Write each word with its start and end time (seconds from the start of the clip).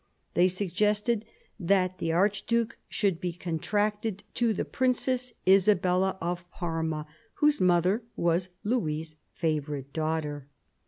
They 0.33 0.47
suggested 0.47 1.25
that 1.59 1.99
the 1.99 2.11
archduke 2.11 2.79
should 2.89 3.21
be 3.21 3.33
contracted 3.33 4.23
to 4.33 4.51
the 4.51 4.65
Princess 4.65 5.31
Isabella 5.47 6.17
of 6.19 6.43
Parma, 6.49 7.05
whose 7.35 7.61
mother 7.61 8.01
was 8.15 8.49
Louis's 8.63 9.15
favourite 9.35 9.93
daughter. 9.93 10.47